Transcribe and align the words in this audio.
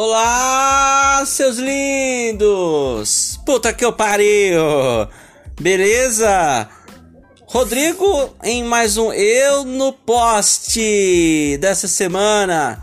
Olá, 0.00 1.24
seus 1.26 1.56
lindos! 1.56 3.36
Puta 3.44 3.72
que 3.72 3.84
eu 3.84 3.92
pariu! 3.92 4.62
Beleza? 5.60 6.68
Rodrigo 7.48 8.32
em 8.44 8.62
mais 8.62 8.96
um 8.96 9.12
Eu 9.12 9.64
no 9.64 9.92
Poste 9.92 11.58
dessa 11.60 11.88
semana. 11.88 12.80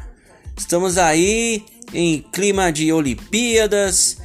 Estamos 0.58 0.98
aí 0.98 1.64
em 1.94 2.22
clima 2.34 2.70
de 2.70 2.92
Olimpíadas. 2.92 4.18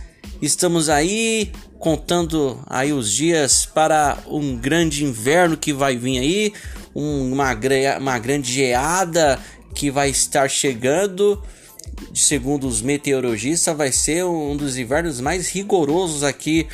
Estamos 0.42 0.88
aí 0.88 1.52
contando 1.78 2.60
aí 2.66 2.92
os 2.92 3.12
dias 3.12 3.66
para 3.66 4.18
um 4.26 4.56
grande 4.56 5.04
inverno 5.04 5.56
que 5.56 5.72
vai 5.72 5.96
vir 5.96 6.18
aí, 6.18 6.52
uma, 6.92 7.56
uma 8.00 8.18
grande 8.18 8.52
geada 8.52 9.38
que 9.76 9.92
vai 9.92 10.10
estar 10.10 10.50
chegando 10.50 11.40
segundo 12.14 12.66
os 12.66 12.82
meteorologistas, 12.82 13.76
vai 13.76 13.92
ser 13.92 14.24
um 14.24 14.56
dos 14.56 14.76
invernos 14.76 15.20
mais 15.20 15.48
rigorosos 15.48 16.22
aqui 16.22 16.66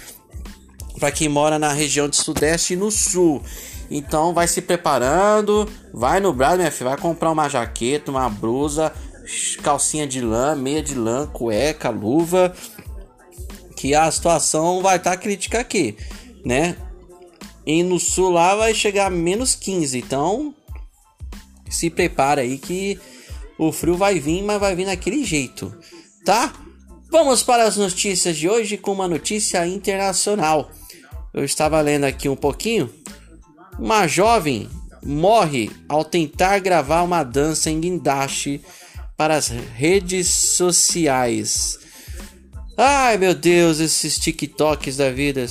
para 0.98 1.10
quem 1.10 1.28
mora 1.28 1.58
na 1.58 1.72
região 1.72 2.08
de 2.08 2.16
Sudeste 2.16 2.72
e 2.72 2.76
no 2.76 2.90
Sul. 2.90 3.42
Então 3.90 4.34
vai 4.34 4.48
se 4.48 4.62
preparando, 4.62 5.68
vai 5.92 6.20
no 6.20 6.32
Brado, 6.32 6.58
minha 6.58 6.70
filha, 6.70 6.90
vai 6.90 6.98
comprar 6.98 7.30
uma 7.30 7.48
jaqueta, 7.48 8.10
uma 8.10 8.28
blusa, 8.28 8.92
calcinha 9.62 10.06
de 10.06 10.20
lã, 10.20 10.54
meia 10.56 10.82
de 10.82 10.94
lã, 10.94 11.26
cueca, 11.26 11.90
luva, 11.90 12.54
que 13.76 13.94
a 13.94 14.10
situação 14.10 14.82
vai 14.82 14.96
estar 14.96 15.12
tá 15.12 15.16
crítica 15.16 15.60
aqui, 15.60 15.96
né? 16.44 16.76
E 17.64 17.82
no 17.82 17.98
sul 17.98 18.30
lá 18.30 18.54
vai 18.54 18.74
chegar 18.74 19.06
a 19.06 19.10
menos 19.10 19.54
15, 19.54 19.98
então 19.98 20.54
se 21.68 21.90
prepara 21.90 22.40
aí 22.40 22.58
que 22.58 22.98
o 23.58 23.72
frio 23.72 23.96
vai 23.96 24.18
vir, 24.18 24.42
mas 24.42 24.60
vai 24.60 24.74
vir 24.74 24.86
daquele 24.86 25.24
jeito, 25.24 25.74
tá? 26.24 26.52
Vamos 27.10 27.42
para 27.42 27.64
as 27.64 27.76
notícias 27.76 28.36
de 28.36 28.48
hoje 28.48 28.76
com 28.76 28.92
uma 28.92 29.08
notícia 29.08 29.66
internacional. 29.66 30.70
Eu 31.32 31.44
estava 31.44 31.80
lendo 31.80 32.04
aqui 32.04 32.28
um 32.28 32.36
pouquinho. 32.36 32.92
Uma 33.78 34.06
jovem 34.06 34.68
morre 35.02 35.70
ao 35.88 36.04
tentar 36.04 36.58
gravar 36.58 37.02
uma 37.02 37.22
dança 37.22 37.70
em 37.70 37.80
guindaste 37.80 38.60
para 39.16 39.36
as 39.36 39.48
redes 39.48 40.28
sociais. 40.28 41.78
Ai 42.76 43.16
meu 43.16 43.34
Deus, 43.34 43.78
esses 43.78 44.18
TikToks 44.18 44.96
da 44.96 45.10
vida. 45.10 45.46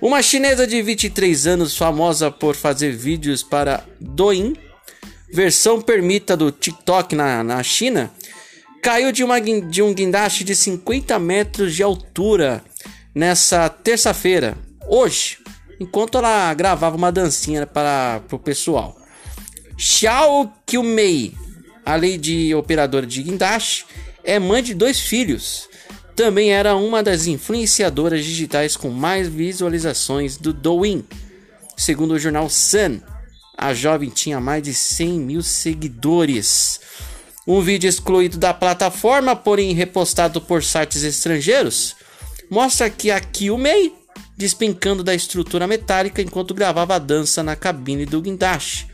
Uma 0.00 0.22
chinesa 0.22 0.66
de 0.66 0.80
23 0.82 1.46
anos, 1.46 1.76
famosa 1.76 2.30
por 2.30 2.54
fazer 2.54 2.92
vídeos 2.92 3.42
para 3.42 3.84
Douyin, 3.98 4.54
versão 5.32 5.80
permita 5.80 6.36
do 6.36 6.50
TikTok 6.50 7.14
na, 7.14 7.42
na 7.42 7.62
China, 7.62 8.10
caiu 8.82 9.10
de, 9.10 9.24
uma, 9.24 9.40
de 9.40 9.82
um 9.82 9.92
guindaste 9.92 10.44
de 10.44 10.54
50 10.54 11.18
metros 11.18 11.74
de 11.74 11.82
altura 11.82 12.62
nessa 13.14 13.68
terça-feira, 13.68 14.56
hoje, 14.86 15.38
enquanto 15.80 16.18
ela 16.18 16.52
gravava 16.54 16.96
uma 16.96 17.10
dancinha 17.10 17.66
para 17.66 18.22
o 18.30 18.38
pessoal. 18.38 18.96
Xiao 19.76 20.52
Qiumei, 20.64 21.34
além 21.84 22.18
de 22.18 22.54
operadora 22.54 23.06
de 23.06 23.22
guindaste, 23.22 23.86
é 24.24 24.38
mãe 24.38 24.62
de 24.62 24.74
dois 24.74 25.00
filhos. 25.00 25.68
Também 26.14 26.52
era 26.52 26.74
uma 26.74 27.02
das 27.02 27.26
influenciadoras 27.26 28.24
digitais 28.24 28.76
com 28.76 28.88
mais 28.88 29.28
visualizações 29.28 30.36
do 30.36 30.52
Douyin, 30.52 31.04
segundo 31.76 32.12
o 32.12 32.18
jornal 32.18 32.48
Sun. 32.48 33.00
A 33.56 33.72
jovem 33.72 34.10
tinha 34.10 34.40
mais 34.40 34.62
de 34.62 34.74
100 34.74 35.20
mil 35.20 35.42
seguidores. 35.42 36.80
Um 37.46 37.60
vídeo 37.60 37.88
excluído 37.88 38.36
da 38.36 38.52
plataforma, 38.52 39.34
porém 39.34 39.72
repostado 39.72 40.40
por 40.40 40.62
sites 40.62 41.02
estrangeiros, 41.02 41.96
mostra 42.50 42.90
que 42.90 43.10
a 43.10 43.20
Kyumei 43.20 43.94
despencando 44.36 45.02
da 45.02 45.14
estrutura 45.14 45.66
metálica 45.66 46.20
enquanto 46.20 46.54
gravava 46.54 46.96
a 46.96 46.98
dança 46.98 47.42
na 47.42 47.56
cabine 47.56 48.04
do 48.04 48.20
guindaste. 48.20 48.88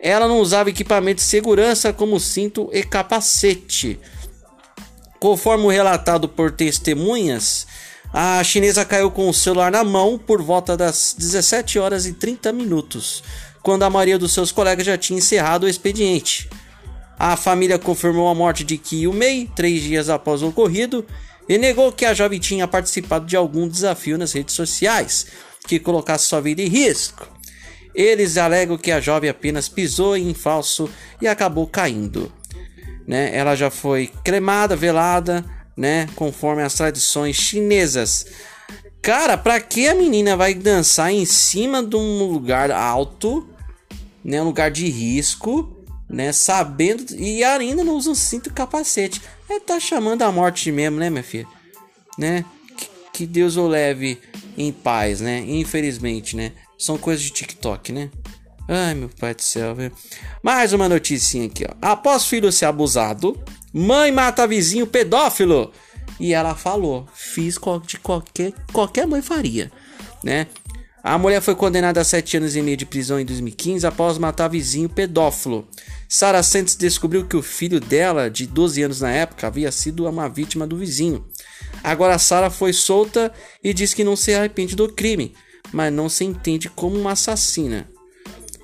Ela 0.00 0.28
não 0.28 0.38
usava 0.38 0.70
equipamento 0.70 1.16
de 1.16 1.26
segurança 1.26 1.92
como 1.92 2.20
cinto 2.20 2.68
e 2.72 2.82
capacete. 2.82 3.98
Conforme 5.18 5.72
relatado 5.72 6.28
por 6.28 6.52
testemunhas, 6.52 7.66
a 8.12 8.44
chinesa 8.44 8.84
caiu 8.84 9.10
com 9.10 9.28
o 9.28 9.34
celular 9.34 9.72
na 9.72 9.82
mão 9.82 10.18
por 10.18 10.42
volta 10.42 10.76
das 10.76 11.16
17 11.18 11.78
horas 11.78 12.06
e 12.06 12.12
30 12.12 12.52
minutos, 12.52 13.24
quando 13.64 13.82
a 13.82 13.90
maioria 13.90 14.18
dos 14.18 14.34
seus 14.34 14.52
colegas 14.52 14.84
já 14.84 14.98
tinha 14.98 15.18
encerrado 15.18 15.64
o 15.64 15.68
expediente. 15.68 16.50
A 17.18 17.34
família 17.34 17.78
confirmou 17.78 18.28
a 18.28 18.34
morte 18.34 18.62
de 18.62 18.76
Kiyu 18.76 19.10
Mei 19.10 19.50
três 19.56 19.82
dias 19.82 20.10
após 20.10 20.42
o 20.42 20.48
ocorrido 20.48 21.04
e 21.48 21.56
negou 21.56 21.90
que 21.90 22.04
a 22.04 22.12
jovem 22.12 22.38
tinha 22.38 22.68
participado 22.68 23.24
de 23.24 23.36
algum 23.36 23.66
desafio 23.66 24.18
nas 24.18 24.32
redes 24.34 24.54
sociais 24.54 25.26
que 25.66 25.80
colocasse 25.80 26.26
sua 26.26 26.42
vida 26.42 26.60
em 26.60 26.68
risco. 26.68 27.26
Eles 27.94 28.36
alegam 28.36 28.76
que 28.76 28.90
a 28.90 29.00
jovem 29.00 29.30
apenas 29.30 29.66
pisou 29.66 30.14
em 30.14 30.34
falso 30.34 30.90
e 31.22 31.26
acabou 31.26 31.66
caindo. 31.66 32.30
Né? 33.06 33.34
Ela 33.34 33.56
já 33.56 33.70
foi 33.70 34.10
cremada, 34.22 34.76
velada, 34.76 35.42
né? 35.74 36.06
conforme 36.14 36.62
as 36.62 36.74
tradições 36.74 37.36
chinesas. 37.36 38.26
Cara, 39.00 39.38
pra 39.38 39.58
que 39.58 39.88
a 39.88 39.94
menina 39.94 40.36
vai 40.36 40.52
dançar 40.52 41.10
em 41.10 41.24
cima 41.24 41.82
de 41.82 41.96
um 41.96 42.24
lugar 42.24 42.70
alto 42.70 43.53
né, 44.24 44.40
um 44.40 44.46
lugar 44.46 44.70
de 44.70 44.88
risco, 44.88 45.84
né, 46.08 46.32
sabendo 46.32 47.14
e 47.14 47.44
ainda 47.44 47.84
não 47.84 47.94
usa 47.94 48.10
um 48.10 48.14
cinto 48.14 48.52
capacete. 48.52 49.20
É 49.48 49.60
tá 49.60 49.78
chamando 49.78 50.22
a 50.22 50.32
morte 50.32 50.72
mesmo, 50.72 50.98
né, 50.98 51.10
minha 51.10 51.22
filha? 51.22 51.46
Né? 52.18 52.44
Que, 52.76 52.88
que 53.12 53.26
Deus 53.26 53.56
o 53.56 53.66
leve 53.66 54.18
em 54.56 54.72
paz, 54.72 55.20
né? 55.20 55.44
Infelizmente, 55.46 56.36
né? 56.36 56.52
São 56.78 56.96
coisas 56.96 57.24
de 57.24 57.30
TikTok, 57.30 57.92
né? 57.92 58.10
Ai, 58.66 58.94
meu 58.94 59.10
pai 59.10 59.34
do 59.34 59.42
céu, 59.42 59.74
velho. 59.74 59.92
Mais 60.42 60.72
uma 60.72 60.88
notícia 60.88 61.44
aqui, 61.44 61.64
ó. 61.68 61.74
Após 61.82 62.24
filho 62.24 62.50
ser 62.50 62.64
abusado, 62.64 63.38
mãe 63.72 64.10
mata 64.10 64.46
vizinho 64.46 64.86
pedófilo. 64.86 65.70
E 66.18 66.32
ela 66.32 66.54
falou: 66.54 67.06
fiz 67.12 67.58
de 67.86 67.98
qualquer, 67.98 68.52
qualquer 68.72 69.06
mãe 69.06 69.20
faria, 69.20 69.70
né? 70.22 70.46
A 71.04 71.18
mulher 71.18 71.42
foi 71.42 71.54
condenada 71.54 72.00
a 72.00 72.04
7 72.04 72.38
anos 72.38 72.56
e 72.56 72.62
meio 72.62 72.78
de 72.78 72.86
prisão 72.86 73.20
em 73.20 73.26
2015 73.26 73.86
após 73.86 74.16
matar 74.16 74.48
vizinho 74.48 74.88
pedófilo. 74.88 75.68
Sarah 76.08 76.42
Santos 76.42 76.74
descobriu 76.76 77.26
que 77.26 77.36
o 77.36 77.42
filho 77.42 77.78
dela, 77.78 78.30
de 78.30 78.46
12 78.46 78.82
anos 78.82 79.02
na 79.02 79.10
época, 79.10 79.46
havia 79.46 79.70
sido 79.70 80.08
uma 80.08 80.30
vítima 80.30 80.66
do 80.66 80.78
vizinho. 80.78 81.22
Agora 81.82 82.18
Sarah 82.18 82.48
foi 82.48 82.72
solta 82.72 83.30
e 83.62 83.74
diz 83.74 83.92
que 83.92 84.02
não 84.02 84.16
se 84.16 84.32
arrepende 84.32 84.74
do 84.74 84.90
crime, 84.90 85.34
mas 85.70 85.92
não 85.92 86.08
se 86.08 86.24
entende 86.24 86.70
como 86.70 86.98
uma 86.98 87.12
assassina. 87.12 87.86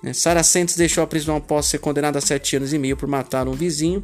Né, 0.02 0.14
Sarah 0.14 0.42
Santos 0.42 0.76
deixou 0.76 1.04
a 1.04 1.06
prisão 1.06 1.36
após 1.36 1.66
ser 1.66 1.76
condenada 1.76 2.20
a 2.20 2.22
7 2.22 2.56
anos 2.56 2.72
e 2.72 2.78
meio 2.78 2.96
por 2.96 3.06
matar 3.06 3.48
um 3.48 3.52
vizinho. 3.52 4.02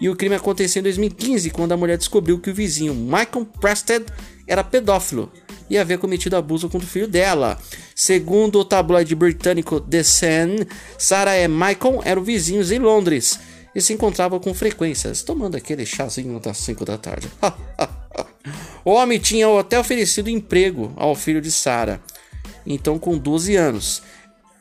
E 0.00 0.08
o 0.08 0.16
crime 0.16 0.36
aconteceu 0.36 0.80
em 0.80 0.84
2015, 0.84 1.50
quando 1.50 1.72
a 1.72 1.76
mulher 1.76 1.98
descobriu 1.98 2.40
que 2.40 2.48
o 2.48 2.54
vizinho 2.54 2.94
Michael 2.94 3.44
Prested 3.60 4.06
era 4.48 4.64
pedófilo 4.64 5.30
e 5.68 5.78
havia 5.78 5.98
cometido 5.98 6.36
abuso 6.36 6.68
contra 6.68 6.86
o 6.86 6.90
filho 6.90 7.08
dela. 7.08 7.58
Segundo 7.94 8.60
o 8.60 8.64
tabloide 8.64 9.14
britânico 9.14 9.80
The 9.80 10.02
Sun, 10.02 10.66
Sarah 10.98 11.38
e 11.38 11.48
Michael 11.48 12.02
eram 12.04 12.22
vizinhos 12.22 12.70
em 12.70 12.78
Londres 12.78 13.38
e 13.74 13.80
se 13.80 13.92
encontravam 13.92 14.38
com 14.38 14.54
frequências, 14.54 15.22
tomando 15.22 15.56
aquele 15.56 15.84
chazinho 15.84 16.38
das 16.38 16.58
5 16.58 16.84
da 16.84 16.96
tarde. 16.96 17.28
o 18.84 18.92
homem 18.92 19.18
tinha 19.18 19.48
até 19.58 19.78
oferecido 19.78 20.30
emprego 20.30 20.92
ao 20.96 21.14
filho 21.14 21.40
de 21.40 21.50
Sarah, 21.50 22.00
então 22.66 22.98
com 22.98 23.18
12 23.18 23.56
anos. 23.56 24.02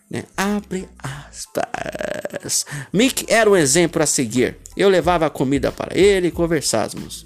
Né? 0.09 0.23
Abre 0.35 0.87
aspas. 0.99 2.65
Mick 2.91 3.25
era 3.27 3.49
um 3.49 3.55
exemplo 3.55 4.01
a 4.01 4.05
seguir. 4.05 4.57
Eu 4.75 4.89
levava 4.89 5.25
a 5.25 5.29
comida 5.29 5.71
para 5.71 5.97
ele 5.97 6.27
e 6.27 6.31
conversávamos. 6.31 7.25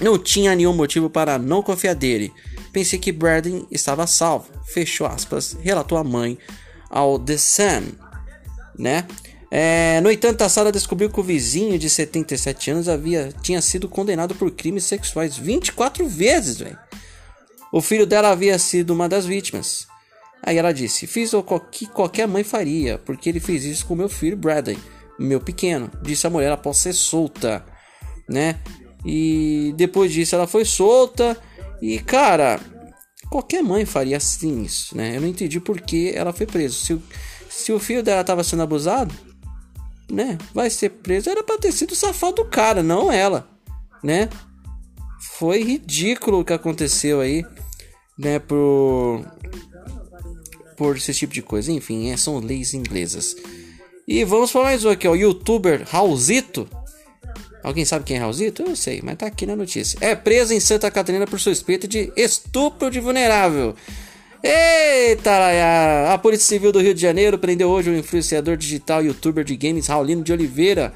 Não 0.00 0.18
tinha 0.18 0.54
nenhum 0.54 0.72
motivo 0.72 1.10
para 1.10 1.38
não 1.38 1.62
confiar 1.62 1.94
dele. 1.94 2.32
Pensei 2.72 2.98
que 2.98 3.12
Braden 3.12 3.66
estava 3.70 4.06
salvo. 4.06 4.50
Fechou 4.64 5.06
aspas, 5.06 5.56
relatou 5.60 5.98
a 5.98 6.04
mãe 6.04 6.38
ao 6.88 7.18
The 7.18 7.36
Sun, 7.36 7.92
né? 8.78 9.06
É, 9.50 10.00
no 10.00 10.10
entanto, 10.10 10.40
a 10.40 10.48
Sarah 10.48 10.70
descobriu 10.70 11.10
que 11.10 11.20
o 11.20 11.22
vizinho 11.22 11.78
de 11.78 11.90
77 11.90 12.70
anos 12.70 12.88
havia 12.88 13.30
tinha 13.42 13.60
sido 13.60 13.86
condenado 13.86 14.34
por 14.34 14.50
crimes 14.50 14.84
sexuais 14.84 15.36
24 15.36 16.08
vezes. 16.08 16.64
O 17.70 17.82
filho 17.82 18.06
dela 18.06 18.30
havia 18.30 18.58
sido 18.58 18.94
uma 18.94 19.10
das 19.10 19.26
vítimas. 19.26 19.86
Aí 20.42 20.56
ela 20.56 20.72
disse: 20.72 21.06
Fiz 21.06 21.34
o 21.34 21.42
que 21.42 21.86
qualquer 21.86 22.26
mãe 22.26 22.42
faria, 22.42 22.96
porque 22.98 23.28
ele 23.28 23.40
fez 23.40 23.64
isso 23.64 23.84
com 23.84 23.94
meu 23.94 24.08
filho 24.08 24.38
Braden, 24.38 24.78
meu 25.18 25.38
pequeno, 25.38 25.90
disse 26.02 26.26
a 26.26 26.30
mulher 26.30 26.50
após 26.50 26.78
ser 26.78 26.94
solta, 26.94 27.62
né? 28.26 28.58
E 29.04 29.74
depois 29.76 30.12
disso 30.12 30.34
ela 30.34 30.46
foi 30.46 30.64
solta 30.64 31.36
e, 31.82 31.98
cara, 31.98 32.60
qualquer 33.28 33.60
mãe 33.60 33.84
faria 33.84 34.16
assim 34.16 34.62
isso, 34.62 34.96
né? 34.96 35.16
Eu 35.16 35.20
não 35.20 35.26
entendi 35.26 35.58
por 35.58 35.80
que 35.80 36.12
ela 36.14 36.32
foi 36.32 36.46
presa. 36.46 36.76
Se, 36.76 36.94
o, 36.94 37.02
se 37.50 37.72
o 37.72 37.80
filho 37.80 38.04
dela 38.04 38.20
estava 38.20 38.44
sendo 38.44 38.62
abusado, 38.62 39.12
né? 40.08 40.38
Vai 40.54 40.70
ser 40.70 40.90
preso. 40.90 41.28
Era 41.28 41.42
pra 41.42 41.58
ter 41.58 41.72
sido 41.72 41.96
safado 41.96 42.36
do 42.36 42.44
cara, 42.44 42.84
não 42.84 43.10
ela, 43.10 43.48
né? 44.00 44.28
Foi 45.38 45.60
ridículo 45.60 46.38
o 46.38 46.44
que 46.44 46.52
aconteceu 46.52 47.20
aí, 47.20 47.44
né? 48.16 48.38
Por, 48.38 49.26
por 50.76 50.96
esse 50.96 51.12
tipo 51.12 51.34
de 51.34 51.42
coisa. 51.42 51.72
Enfim, 51.72 52.10
é, 52.10 52.16
são 52.16 52.38
leis 52.38 52.74
inglesas. 52.74 53.34
E 54.06 54.22
vamos 54.22 54.52
para 54.52 54.62
mais 54.62 54.84
um 54.84 54.90
aqui, 54.90 55.08
ó. 55.08 55.16
Youtuber 55.16 55.84
Raulzito. 55.88 56.68
Alguém 57.62 57.84
sabe 57.84 58.04
quem 58.04 58.16
é 58.16 58.20
Raulzito? 58.20 58.62
Eu 58.62 58.74
sei, 58.74 59.00
mas 59.02 59.16
tá 59.16 59.26
aqui 59.26 59.46
na 59.46 59.54
notícia. 59.54 59.96
É 60.00 60.16
preso 60.16 60.52
em 60.52 60.60
Santa 60.60 60.90
Catarina 60.90 61.26
por 61.26 61.38
suspeita 61.38 61.86
de 61.86 62.12
estupro 62.16 62.90
de 62.90 62.98
vulnerável. 62.98 63.74
Eita, 64.42 65.30
a, 66.12 66.18
Polícia 66.18 66.48
Civil 66.48 66.72
do 66.72 66.80
Rio 66.80 66.92
de 66.92 67.00
Janeiro 67.00 67.38
prendeu 67.38 67.68
hoje 67.68 67.90
o 67.90 67.96
influenciador 67.96 68.56
digital 68.56 69.00
e 69.00 69.06
youtuber 69.06 69.44
de 69.44 69.56
games 69.56 69.86
Raulino 69.86 70.24
de 70.24 70.32
Oliveira, 70.32 70.92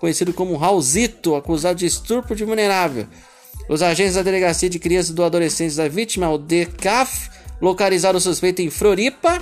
conhecido 0.00 0.32
como 0.32 0.56
Raulzito, 0.56 1.36
acusado 1.36 1.78
de 1.78 1.86
estupro 1.86 2.34
de 2.34 2.44
vulnerável. 2.44 3.06
Os 3.68 3.82
agentes 3.82 4.14
da 4.14 4.22
Delegacia 4.22 4.68
de 4.68 4.80
Crianças 4.80 5.10
e 5.10 5.14
do 5.14 5.22
Adolescentes 5.22 5.76
da 5.76 5.86
vítima, 5.86 6.28
o 6.28 6.38
DECAF, 6.38 7.30
localizaram 7.60 8.18
o 8.18 8.20
suspeito 8.20 8.62
em 8.62 8.70
Floripa 8.70 9.40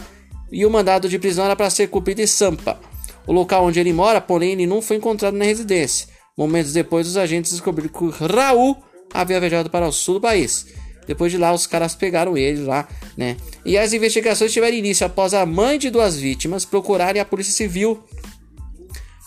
e 0.53 0.67
o 0.67 0.71
mandado 0.71 1.09
de 1.09 1.19
prisão 1.19 1.47
era 1.47 1.57
para 1.57 1.71
ser 1.71 1.89
cumprido 1.89 2.21
em 2.21 2.27
Sampa. 2.27 2.79
O 3.27 3.33
local 3.33 3.65
onde 3.65 3.81
ele 3.81 3.93
mora, 3.93 4.21
porém, 4.21 4.53
ele 4.53 4.67
não 4.67 4.83
foi 4.83 4.99
encontrado 4.99 5.35
na 5.35 5.45
residência. 5.47 6.09
Momentos 6.37 6.73
depois, 6.73 7.07
os 7.07 7.17
agentes 7.17 7.53
descobriram 7.53 7.89
que 7.89 8.25
Raul 8.25 8.77
havia 9.13 9.41
viajado 9.41 9.71
para 9.71 9.89
o 9.89 9.93
sul 9.93 10.15
do 10.15 10.21
país. 10.21 10.67
Depois 11.07 11.31
de 11.31 11.39
lá, 11.39 11.53
os 11.53 11.67
caras 11.67 11.95
pegaram 11.95 12.37
ele 12.37 12.65
lá, 12.65 12.89
né? 13.17 13.37
E 13.65 13.79
as 13.79 13.93
investigações 13.93 14.53
tiveram 14.53 14.77
início 14.77 15.07
após 15.07 15.33
a 15.33 15.47
mãe 15.47 15.79
de 15.79 15.89
duas 15.89 16.17
vítimas 16.17 16.65
procurarem 16.65 17.23
a 17.23 17.25
Polícia 17.25 17.53
Civil 17.53 18.05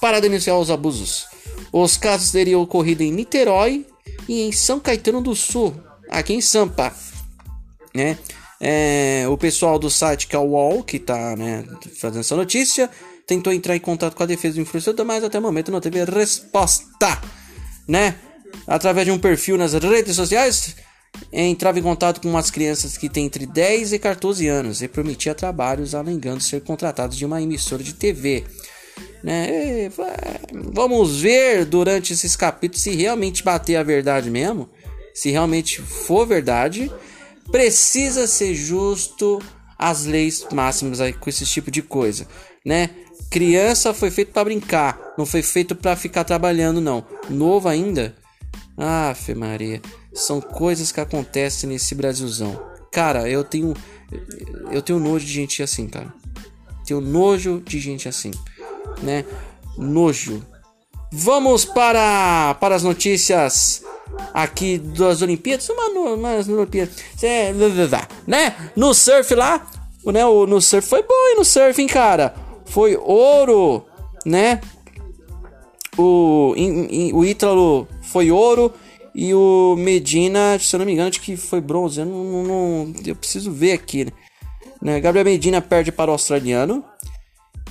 para 0.01 0.19
denunciar 0.19 0.59
os 0.59 0.69
abusos. 0.69 1.25
Os 1.71 1.97
casos 1.97 2.31
teriam 2.31 2.61
ocorrido 2.61 3.01
em 3.01 3.11
Niterói 3.11 3.85
e 4.27 4.41
em 4.41 4.51
São 4.51 4.79
Caetano 4.79 5.21
do 5.21 5.35
Sul, 5.35 5.73
aqui 6.09 6.33
em 6.33 6.41
Sampa, 6.41 6.93
né? 7.95 8.17
É, 8.61 9.25
o 9.29 9.37
pessoal 9.37 9.79
do 9.79 9.89
site 9.89 10.27
que 10.27 10.35
é 10.35 10.39
o 10.39 10.49
UOL, 10.49 10.83
que 10.83 10.97
está 10.97 11.33
né, 11.37 11.63
fazendo 11.95 12.19
essa 12.19 12.35
notícia, 12.35 12.89
tentou 13.29 13.53
entrar 13.53 13.75
em 13.75 13.79
contato 13.79 14.15
com 14.15 14.23
a 14.23 14.25
defesa 14.25 14.55
do 14.55 14.61
influenciador, 14.61 15.05
mas 15.05 15.23
até 15.23 15.37
o 15.37 15.41
momento 15.41 15.71
não 15.71 15.79
teve 15.79 16.03
resposta, 16.03 17.21
né? 17.87 18.15
Através 18.65 19.05
de 19.05 19.11
um 19.11 19.19
perfil 19.19 19.55
nas 19.55 19.73
redes 19.73 20.15
sociais, 20.15 20.75
entrava 21.31 21.77
em 21.77 21.83
contato 21.83 22.21
com 22.21 22.27
umas 22.27 22.49
crianças 22.49 22.97
que 22.97 23.07
têm 23.07 23.27
entre 23.27 23.45
10 23.45 23.93
e 23.93 23.99
14 23.99 24.47
anos 24.47 24.81
e 24.81 24.87
prometia 24.87 25.35
trabalhos 25.35 25.93
alegando 25.93 26.41
ser 26.41 26.61
contratados 26.61 27.15
de 27.15 27.23
uma 27.23 27.39
emissora 27.39 27.83
de 27.83 27.93
TV. 27.93 28.45
Né? 29.23 29.85
E, 29.85 29.91
vamos 30.73 31.21
ver 31.21 31.65
durante 31.65 32.13
esses 32.13 32.35
capítulos 32.35 32.81
se 32.81 32.95
realmente 32.95 33.43
bater 33.43 33.75
a 33.75 33.83
verdade 33.83 34.31
mesmo, 34.31 34.67
se 35.13 35.29
realmente 35.29 35.83
for 35.83 36.25
verdade, 36.25 36.91
precisa 37.51 38.25
ser 38.25 38.55
justo 38.55 39.39
as 39.77 40.05
leis 40.05 40.47
máximas 40.51 40.99
aí 40.99 41.13
com 41.13 41.29
esse 41.29 41.45
tipo 41.45 41.69
de 41.69 41.83
coisa, 41.83 42.27
né? 42.65 42.89
Criança 43.29 43.93
foi 43.93 44.09
feito 44.09 44.31
para 44.31 44.43
brincar, 44.43 45.13
não 45.15 45.25
foi 45.25 45.43
feito 45.43 45.75
para 45.75 45.95
ficar 45.95 46.23
trabalhando 46.23 46.81
não. 46.81 47.05
Novo 47.29 47.69
ainda? 47.69 48.15
Ah, 48.75 49.13
Maria, 49.35 49.81
são 50.13 50.41
coisas 50.41 50.91
que 50.91 50.99
acontecem 50.99 51.69
nesse 51.69 51.93
Brasilzão. 51.93 52.59
Cara, 52.91 53.29
eu 53.29 53.43
tenho 53.43 53.75
eu 54.71 54.81
tenho 54.81 54.97
nojo 54.97 55.25
de 55.25 55.31
gente 55.31 55.61
assim, 55.61 55.87
cara. 55.87 56.11
Tenho 56.85 56.99
nojo 56.99 57.61
de 57.63 57.79
gente 57.79 58.09
assim, 58.09 58.31
né? 59.03 59.23
Nojo. 59.77 60.43
Vamos 61.11 61.65
para 61.65 62.55
para 62.59 62.75
as 62.75 62.81
notícias 62.81 63.83
aqui 64.33 64.79
das 64.79 65.21
Olimpíadas, 65.21 65.69
uma, 65.69 65.87
uma 65.89 66.35
Olimpíadas, 66.35 66.95
né? 68.25 68.55
No 68.75 68.93
surf 68.93 69.35
lá, 69.35 69.67
né? 70.03 70.25
O, 70.25 70.47
no 70.47 70.59
surf 70.59 70.87
foi 70.87 71.03
bom, 71.03 71.33
e 71.33 71.35
no 71.35 71.45
surf, 71.45 71.79
hein, 71.79 71.87
cara 71.87 72.48
foi 72.69 72.95
ouro, 72.95 73.83
né? 74.25 74.61
O, 75.97 76.53
in, 76.55 76.87
in, 76.89 77.13
o 77.13 77.25
Ítalo 77.25 77.87
foi 78.01 78.31
ouro 78.31 78.71
e 79.13 79.33
o 79.33 79.75
Medina, 79.77 80.57
se 80.59 80.73
eu 80.73 80.77
não 80.77 80.85
me 80.85 80.93
engano, 80.93 81.09
acho 81.09 81.19
que 81.19 81.35
foi 81.35 81.59
bronze. 81.59 81.99
Eu, 81.99 82.05
não, 82.05 82.43
não, 82.43 82.93
eu 83.05 83.15
preciso 83.15 83.51
ver 83.51 83.73
aqui. 83.73 84.07
Né? 84.81 84.99
Gabriel 85.01 85.25
Medina 85.25 85.61
perde 85.61 85.91
para 85.91 86.11
o 86.11 86.13
australiano. 86.13 86.83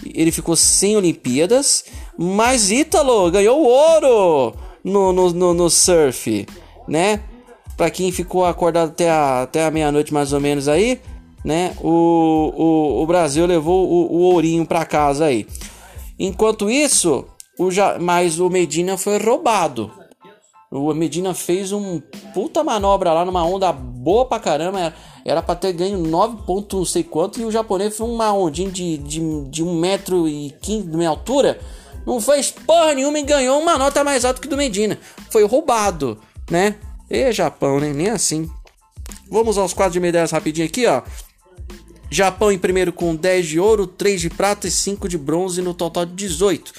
Ele 0.04 0.30
ficou 0.30 0.54
sem 0.56 0.96
Olimpíadas. 0.96 1.84
Mas 2.18 2.70
Ítalo 2.70 3.30
ganhou 3.30 3.64
ouro 3.64 4.54
no, 4.84 5.12
no, 5.12 5.32
no, 5.32 5.54
no 5.54 5.70
surf, 5.70 6.46
né? 6.86 7.20
Para 7.76 7.90
quem 7.90 8.10
ficou 8.10 8.44
acordado 8.44 8.90
até 8.90 9.08
a, 9.08 9.42
até 9.42 9.64
a 9.64 9.70
meia-noite 9.70 10.12
mais 10.12 10.32
ou 10.32 10.40
menos 10.40 10.66
aí, 10.66 11.00
né? 11.48 11.74
O, 11.80 12.52
o, 12.54 13.02
o 13.02 13.06
Brasil 13.06 13.46
levou 13.46 13.88
o, 13.88 14.16
o 14.16 14.20
ourinho 14.20 14.66
para 14.66 14.84
casa 14.84 15.24
aí. 15.24 15.46
Enquanto 16.18 16.68
isso, 16.68 17.24
o 17.58 17.70
ja, 17.70 17.96
mas 17.98 18.38
o 18.38 18.50
Medina 18.50 18.98
foi 18.98 19.16
roubado. 19.18 19.90
O 20.70 20.92
Medina 20.92 21.32
fez 21.32 21.72
um 21.72 22.02
puta 22.34 22.62
manobra 22.62 23.14
lá 23.14 23.24
numa 23.24 23.42
onda 23.46 23.72
boa 23.72 24.26
pra 24.26 24.38
caramba. 24.38 24.92
Era 25.24 25.40
pra 25.40 25.54
ter 25.54 25.72
ganho 25.72 25.96
9 25.96 26.42
pontos 26.44 26.78
não 26.78 26.84
sei 26.84 27.02
quanto. 27.02 27.40
E 27.40 27.46
o 27.46 27.50
japonês 27.50 27.96
foi 27.96 28.06
uma 28.06 28.30
ondinha 28.30 28.70
de, 28.70 28.98
de, 28.98 29.44
de 29.48 29.64
1 29.64 29.74
metro 29.74 30.28
e 30.28 30.54
15 30.60 30.86
de 30.86 30.96
minha 30.98 31.08
altura. 31.08 31.58
Não 32.06 32.20
fez 32.20 32.50
porra 32.50 32.92
nenhuma 32.92 33.18
e 33.18 33.22
ganhou 33.22 33.58
uma 33.58 33.78
nota 33.78 34.04
mais 34.04 34.22
alta 34.26 34.38
que 34.38 34.48
do 34.48 34.56
Medina. 34.56 34.98
Foi 35.30 35.46
roubado, 35.46 36.18
né? 36.50 36.76
E 37.08 37.32
Japão, 37.32 37.80
né? 37.80 37.94
Nem 37.94 38.10
assim. 38.10 38.50
Vamos 39.30 39.56
aos 39.56 39.72
quadros 39.72 39.94
de 39.94 40.00
medalhas 40.00 40.30
rapidinho 40.30 40.66
aqui, 40.66 40.86
ó. 40.86 41.00
Japão 42.10 42.50
em 42.50 42.58
primeiro 42.58 42.92
com 42.92 43.14
10 43.14 43.46
de 43.46 43.60
ouro, 43.60 43.86
3 43.86 44.20
de 44.20 44.30
prata 44.30 44.66
e 44.66 44.70
5 44.70 45.08
de 45.08 45.18
bronze, 45.18 45.60
no 45.60 45.74
total 45.74 46.06
de 46.06 46.14
18. 46.14 46.72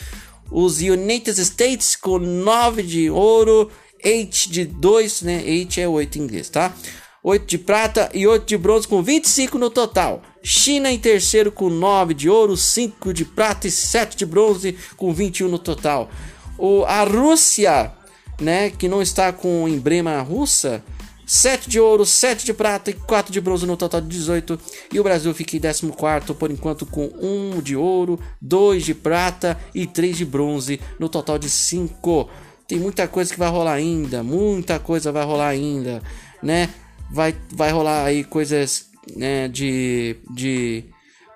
Os 0.52 0.80
United 0.80 1.40
States 1.42 1.96
com 1.96 2.18
9 2.18 2.82
de 2.82 3.10
ouro, 3.10 3.70
8 4.04 4.50
de 4.50 4.66
2, 4.66 5.22
né? 5.22 5.44
8 5.46 5.80
é 5.80 5.88
8 5.88 6.18
em 6.18 6.22
inglês, 6.24 6.50
tá? 6.50 6.74
8 7.22 7.46
de 7.46 7.58
prata 7.58 8.10
e 8.14 8.26
8 8.26 8.46
de 8.46 8.58
bronze 8.58 8.88
com 8.88 9.04
25 9.04 9.58
no 9.58 9.70
total. 9.70 10.24
China 10.42 10.90
em 10.90 10.98
terceiro 10.98 11.52
com 11.52 11.70
9 11.70 12.14
de 12.14 12.30
ouro, 12.30 12.56
5 12.56 13.14
de 13.14 13.26
prata 13.26 13.68
e 13.68 13.72
7 13.72 14.18
de 14.18 14.26
bronze 14.26 14.78
com 14.96 15.14
21 15.14 15.50
no 15.50 15.60
total. 15.60 16.10
O, 16.58 16.84
a 16.86 17.04
Rússia, 17.04 17.92
né, 18.40 18.70
que 18.70 18.88
não 18.88 19.02
está 19.02 19.32
com 19.32 19.68
emblema 19.68 20.20
russa, 20.22 20.84
7 21.30 21.70
de 21.70 21.80
ouro, 21.80 22.08
7 22.08 22.44
de 22.44 22.56
prata 22.56 22.90
e 22.90 22.94
4 22.94 23.32
de 23.32 23.40
bronze 23.40 23.64
no 23.64 23.78
total 23.78 24.02
de 24.02 24.08
18. 24.08 24.60
E 24.92 25.00
o 25.00 25.04
Brasil 25.04 25.32
fica 25.32 25.56
em 25.56 25.60
14 25.60 26.34
por 26.34 26.50
enquanto 26.50 26.88
com 26.88 27.06
1 27.22 27.62
de 27.62 27.76
ouro, 27.76 28.20
2 28.42 28.84
de 28.84 28.96
prata 28.96 29.56
e 29.76 29.86
3 29.86 30.18
de 30.18 30.26
bronze 30.26 30.82
no 30.98 31.08
total 31.08 31.38
de 31.38 31.48
5. 31.48 32.28
Tem 32.68 32.80
muita 32.80 33.08
coisa 33.08 33.32
que 33.32 33.38
vai 33.38 33.48
rolar 33.48 33.74
ainda, 33.74 34.24
muita 34.24 34.80
coisa 34.80 35.12
vai 35.12 35.24
rolar 35.24 35.50
ainda, 35.50 36.02
né? 36.42 36.68
Vai, 37.12 37.36
vai 37.52 37.70
rolar 37.70 38.06
aí 38.06 38.24
coisas 38.24 38.88
né, 39.16 39.48
de. 39.48 40.16
de 40.34 40.84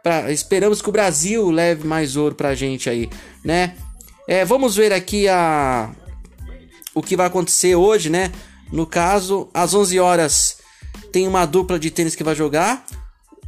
pra, 0.01 0.31
esperamos 0.31 0.81
que 0.81 0.89
o 0.89 0.91
Brasil 0.91 1.51
leve 1.51 1.85
mais 1.85 2.15
ouro 2.15 2.33
pra 2.33 2.55
gente 2.55 2.89
aí, 2.89 3.11
né? 3.45 3.75
É, 4.27 4.43
vamos 4.43 4.75
ver 4.75 4.91
aqui 4.91 5.27
a 5.27 5.91
o 6.95 7.01
que 7.03 7.15
vai 7.15 7.27
acontecer 7.27 7.75
hoje, 7.75 8.09
né? 8.09 8.31
No 8.73 8.87
caso, 8.87 9.47
às 9.53 9.75
11 9.75 9.99
horas 9.99 10.57
tem 11.11 11.27
uma 11.27 11.45
dupla 11.45 11.77
de 11.77 11.91
tênis 11.91 12.15
que 12.15 12.23
vai 12.23 12.33
jogar. 12.33 12.83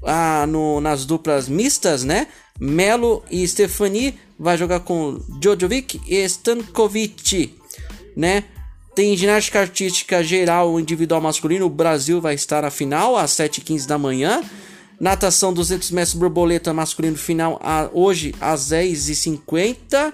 Ah, 0.03 0.46
no, 0.48 0.79
nas 0.79 1.03
duplas 1.03 1.50
mistas, 1.50 2.03
né? 2.03 2.27
Melo 2.60 3.24
e 3.32 3.46
Stefani 3.48 4.20
vai 4.38 4.55
jogar 4.55 4.82
com 4.82 5.20
Djokovic 5.39 6.00
e 6.05 6.24
Stankovic, 6.25 7.58
né? 8.15 8.44
Tem 8.94 9.17
ginástica 9.17 9.60
artística 9.62 10.24
geral 10.24 10.79
individual 10.79 11.20
masculino. 11.20 11.65
O 11.65 11.70
Brasil 11.70 12.22
vai 12.22 12.36
estar 12.36 12.62
na 12.62 12.70
final 12.70 13.17
às 13.17 13.32
7h15 13.32 13.88
da 13.88 13.98
manhã. 13.98 14.44
Natação 15.00 15.51
200 15.51 15.89
metros 15.89 16.13
borboleta 16.13 16.72
masculino 16.72 17.17
final 17.17 17.60
a, 17.63 17.89
hoje 17.91 18.36
às 18.39 18.70
10h50. 18.70 20.13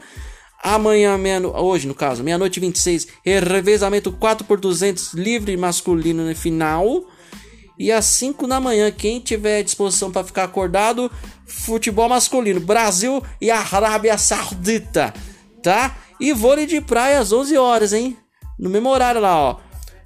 Amanhã, 0.64 1.18
meia 1.18 1.40
hoje 1.40 1.88
no 1.88 1.96
caso, 1.96 2.24
meia-noite 2.24 2.60
26, 2.60 3.08
revezamento 3.26 4.12
4 4.12 4.46
por 4.46 4.60
200 4.60 5.14
livre 5.14 5.58
masculino 5.58 6.24
no 6.24 6.36
final. 6.36 7.04
E 7.80 7.92
às 7.92 8.06
5 8.06 8.46
da 8.46 8.60
manhã, 8.60 8.92
quem 8.92 9.20
tiver 9.20 9.64
disposição 9.64 10.12
para 10.12 10.24
ficar 10.24 10.44
acordado, 10.44 11.12
futebol 11.48 12.08
masculino, 12.08 12.60
Brasil 12.60 13.24
e 13.42 13.50
Arábia 13.50 14.20
Saudita, 14.20 15.12
tá? 15.64 15.98
E 16.20 16.32
vôlei 16.32 16.68
de 16.68 16.80
praia 16.80 17.18
às 17.18 17.32
11 17.32 17.58
horas, 17.58 17.92
hein? 17.92 18.16
No 18.60 18.70
mesmo 18.70 18.90
horário 18.90 19.20
lá, 19.20 19.36
ó. 19.36 19.58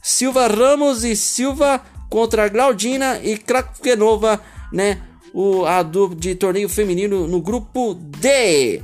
Silva 0.01 0.47
Ramos 0.47 1.03
e 1.03 1.17
Silva 1.17 1.81
contra 2.09 2.47
Glaudina 2.47 3.19
e 3.21 3.37
Krakenova, 3.37 4.39
né? 4.71 5.01
O, 5.33 5.65
a 5.65 5.83
do, 5.83 6.15
de 6.15 6.33
torneio 6.33 6.69
feminino 6.69 7.27
no 7.27 7.41
grupo 7.41 7.93
D. 7.93 8.81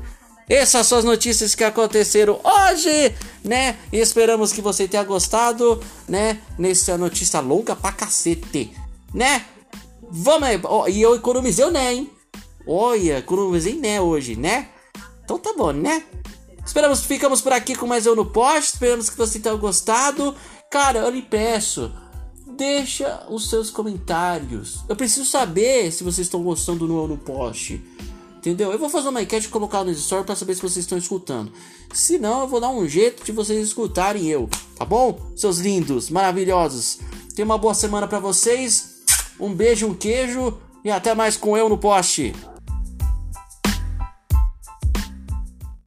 Essas 0.51 0.85
são 0.85 0.97
as 0.97 1.05
notícias 1.05 1.55
que 1.55 1.63
aconteceram 1.63 2.37
hoje, 2.43 3.15
né? 3.41 3.77
E 3.89 3.99
esperamos 3.99 4.51
que 4.51 4.59
você 4.59 4.85
tenha 4.85 5.01
gostado, 5.01 5.81
né? 6.09 6.41
Nessa 6.59 6.97
notícia 6.97 7.39
longa 7.39 7.73
pra 7.73 7.93
cacete, 7.93 8.75
né? 9.13 9.45
Vamos 10.09 10.49
aí. 10.49 10.59
Oh, 10.61 10.85
e 10.89 11.01
eu 11.01 11.15
economizei 11.15 11.63
o 11.63 11.71
né, 11.71 11.93
hein? 11.93 12.11
Olha, 12.67 13.19
economizei 13.19 13.75
né 13.75 14.01
hoje, 14.01 14.35
né? 14.35 14.67
Então 15.23 15.39
tá 15.39 15.53
bom, 15.55 15.71
né? 15.71 16.03
Esperamos, 16.65 17.05
ficamos 17.05 17.41
por 17.41 17.53
aqui 17.53 17.73
com 17.73 17.87
mais 17.87 18.05
eu 18.05 18.13
no 18.13 18.25
post. 18.25 18.73
Esperamos 18.73 19.09
que 19.09 19.17
você 19.17 19.39
tenha 19.39 19.55
gostado. 19.55 20.35
Cara, 20.69 20.99
eu 20.99 21.09
lhe 21.09 21.21
peço, 21.21 21.93
deixa 22.57 23.25
os 23.29 23.49
seus 23.49 23.69
comentários. 23.69 24.83
Eu 24.89 24.97
preciso 24.97 25.25
saber 25.25 25.93
se 25.93 26.03
vocês 26.03 26.27
estão 26.27 26.43
gostando 26.43 26.85
do 26.85 26.97
eu 26.97 27.07
no 27.07 27.17
post. 27.17 27.81
Entendeu? 28.41 28.71
Eu 28.71 28.79
vou 28.79 28.89
fazer 28.89 29.07
uma 29.09 29.21
enquete 29.21 29.45
e 29.45 29.49
colocar 29.49 29.83
no 29.83 29.91
story 29.91 30.25
para 30.25 30.35
saber 30.35 30.55
se 30.55 30.63
vocês 30.63 30.77
estão 30.77 30.97
escutando. 30.97 31.51
Se 31.93 32.17
não, 32.17 32.41
eu 32.41 32.47
vou 32.47 32.59
dar 32.59 32.69
um 32.69 32.87
jeito 32.89 33.23
de 33.23 33.31
vocês 33.31 33.67
escutarem 33.67 34.25
eu, 34.27 34.49
tá 34.75 34.83
bom? 34.83 35.15
Seus 35.35 35.59
lindos, 35.59 36.09
maravilhosos. 36.09 36.97
Tenha 37.35 37.45
uma 37.45 37.59
boa 37.59 37.75
semana 37.75 38.07
para 38.07 38.19
vocês. 38.19 39.03
Um 39.39 39.53
beijo, 39.53 39.85
um 39.85 39.93
queijo 39.93 40.57
e 40.83 40.89
até 40.89 41.13
mais 41.13 41.37
com 41.37 41.55
eu 41.55 41.69
no 41.69 41.77
poste. 41.77 42.33